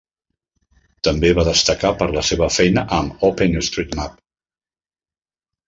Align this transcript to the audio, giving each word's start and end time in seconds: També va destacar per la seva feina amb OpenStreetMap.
També 1.07 1.29
va 1.39 1.45
destacar 1.49 1.91
per 1.99 2.09
la 2.17 2.25
seva 2.31 2.49
feina 2.57 2.85
amb 2.99 3.29
OpenStreetMap. 3.31 4.19